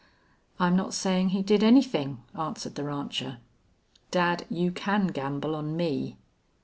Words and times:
"I'm 0.59 0.75
not 0.75 0.95
sayin' 0.95 1.29
he 1.29 1.43
did 1.43 1.61
anythin'," 1.61 2.23
answered 2.35 2.73
the 2.73 2.83
rancher. 2.83 3.37
"Dad, 4.09 4.47
you 4.49 4.71
can 4.71 5.05
gamble 5.13 5.53
on 5.53 5.77
me." 5.77 6.17